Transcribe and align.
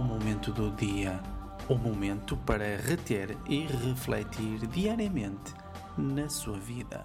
momento 0.00 0.50
do 0.50 0.70
dia, 0.70 1.20
o 1.68 1.74
momento 1.74 2.34
para 2.34 2.78
reter 2.78 3.36
e 3.46 3.66
refletir 3.66 4.66
diariamente 4.68 5.52
na 5.98 6.30
sua 6.30 6.56
vida. 6.56 7.04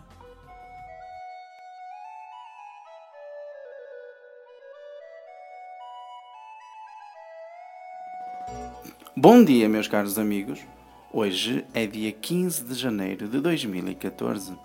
Bom 9.14 9.44
dia, 9.44 9.68
meus 9.68 9.90
caros 9.90 10.18
amigos. 10.18 10.66
Hoje 11.12 11.66
é 11.74 11.86
dia 11.86 12.14
15 12.14 12.64
de 12.64 12.74
janeiro 12.74 13.28
de 13.28 13.42
2014. 13.42 14.58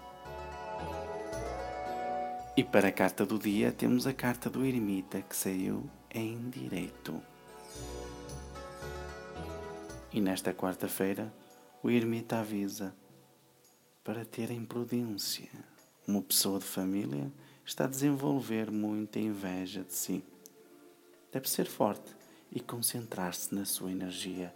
E 2.57 2.63
para 2.63 2.87
a 2.87 2.93
carta 2.93 3.27
do 3.27 3.37
dia 3.37 3.73
temos 3.73 4.07
a 4.07 4.13
carta 4.13 4.49
do 4.49 4.65
eremita 4.65 5.21
que 5.23 5.35
saiu 5.35 5.91
em 6.15 6.49
direito. 6.49 7.21
E 10.13 10.21
nesta 10.21 10.55
quarta-feira 10.55 11.35
o 11.83 11.91
ermita 11.91 12.39
avisa 12.39 12.95
para 14.05 14.25
terem 14.25 14.65
prudência. 14.65 15.51
Uma 16.07 16.23
pessoa 16.23 16.61
de 16.61 16.65
família 16.65 17.33
está 17.67 17.85
a 17.85 17.89
desenvolver 17.89 18.71
muita 18.71 19.19
inveja 19.19 19.83
de 19.83 19.93
si. 19.93 20.25
Deve 21.33 21.51
ser 21.51 21.67
forte 21.67 22.15
e 22.53 22.61
concentrar-se 22.61 23.53
na 23.53 23.65
sua 23.65 23.91
energia 23.91 24.55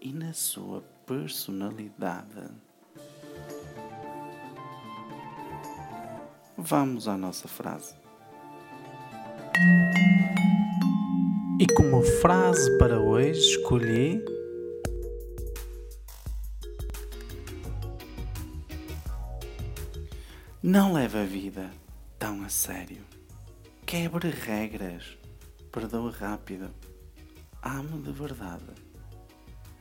e 0.00 0.12
na 0.12 0.34
sua 0.34 0.82
personalidade. 1.06 2.50
Vamos 6.58 7.08
à 7.08 7.16
nossa 7.16 7.48
frase. 7.48 7.94
E 11.60 11.66
como 11.66 12.00
frase 12.00 12.78
para 12.78 12.98
hoje 12.98 13.38
escolhi 13.38 14.24
Não 20.62 20.94
leve 20.94 21.18
a 21.18 21.24
vida 21.24 21.70
tão 22.18 22.42
a 22.42 22.48
sério. 22.48 23.04
Quebre 23.84 24.30
regras. 24.30 25.18
Perdoe 25.70 26.10
rápido. 26.12 26.70
Ame 27.60 28.04
de 28.04 28.10
verdade. 28.10 28.72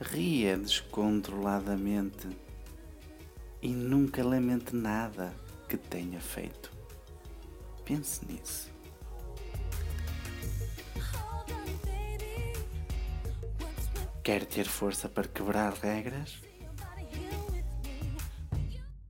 Ria 0.01 0.57
descontroladamente. 0.57 2.27
E 3.61 3.69
nunca 3.69 4.21
lamente 4.21 4.75
nada 4.75 5.33
que 5.69 5.77
tenha 5.77 6.19
feito. 6.19 6.73
Pense 7.85 8.25
nisso. 8.25 8.78
Quer 14.29 14.45
ter 14.45 14.65
força 14.65 15.09
para 15.09 15.27
quebrar 15.27 15.73
regras? 15.73 16.39